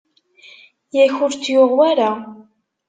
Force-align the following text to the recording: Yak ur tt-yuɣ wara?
Yak 0.95 1.15
ur 1.23 1.31
tt-yuɣ 1.33 1.71
wara? 1.77 2.09